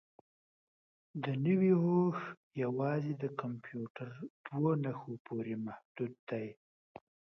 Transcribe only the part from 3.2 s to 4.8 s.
د کمپیوټر دوو